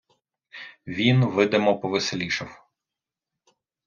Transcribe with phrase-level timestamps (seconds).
[0.87, 2.67] Він видимо повеселішав.